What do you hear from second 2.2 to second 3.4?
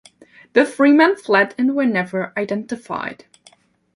identified.